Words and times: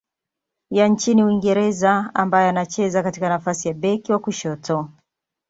ya 0.71 0.87
nchini 0.87 1.23
Uingereza 1.23 2.11
ambaye 2.13 2.49
anacheza 2.49 3.03
katika 3.03 3.29
nafasi 3.29 3.67
ya 3.67 3.73
beki 3.73 4.11
wa 4.11 4.19
kushoto. 4.19 4.89